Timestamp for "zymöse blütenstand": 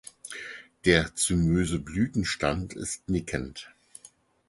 1.15-2.73